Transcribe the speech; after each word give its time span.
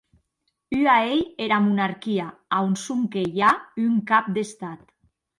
Ua 0.75 0.93
ei 1.09 1.19
era 1.47 1.59
monarquia, 1.65 2.25
a 2.57 2.61
on 2.69 2.73
sonque 2.85 3.23
i 3.35 3.43
a 3.49 3.51
un 3.83 4.01
cap 4.13 4.31
d'Estat. 4.39 4.81